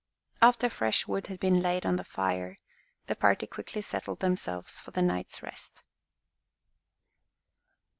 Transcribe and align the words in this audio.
After 0.41 0.67
fresh 0.67 1.05
wood 1.07 1.27
had 1.27 1.39
been 1.39 1.59
laid 1.59 1.85
on 1.85 1.95
the 1.97 2.03
fire, 2.03 2.55
the 3.05 3.15
party 3.15 3.45
quickly 3.45 3.83
settled 3.83 4.19
themselves 4.19 4.79
for 4.79 4.89
the 4.89 5.01
night's 5.03 5.43
rest. 5.43 5.83